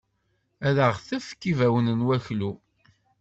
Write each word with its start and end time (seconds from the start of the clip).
Ad 0.67 0.77
aɣ-d-tefk 0.87 1.41
ibawen 1.51 1.87
n 1.99 2.05
waklu. 2.07 2.51